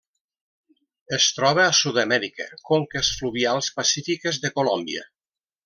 Es 1.17 1.27
troba 1.39 1.65
a 1.65 1.75
Sud-amèrica: 1.81 2.47
conques 2.71 3.13
fluvials 3.21 3.71
pacífiques 3.79 4.43
de 4.47 4.53
Colòmbia. 4.59 5.09